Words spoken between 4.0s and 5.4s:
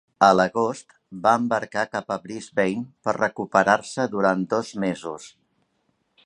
durant dos mesos.